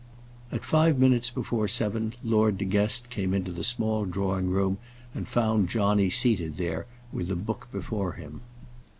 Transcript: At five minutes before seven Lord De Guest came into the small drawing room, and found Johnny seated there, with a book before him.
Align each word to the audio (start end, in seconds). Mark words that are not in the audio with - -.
At 0.51 0.63
five 0.63 0.97
minutes 0.97 1.29
before 1.29 1.67
seven 1.67 2.15
Lord 2.23 2.57
De 2.57 2.65
Guest 2.65 3.11
came 3.11 3.35
into 3.35 3.51
the 3.51 3.63
small 3.63 4.05
drawing 4.05 4.49
room, 4.49 4.79
and 5.13 5.27
found 5.27 5.69
Johnny 5.69 6.09
seated 6.09 6.57
there, 6.57 6.87
with 7.13 7.29
a 7.29 7.35
book 7.35 7.67
before 7.71 8.13
him. 8.13 8.41